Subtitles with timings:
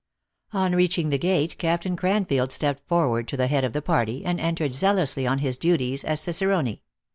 [0.51, 4.39] On reaching the gate Captain Cranfield stepped forward to the head of the party, and
[4.41, 6.79] entered zeal ously on his duties as cicerone.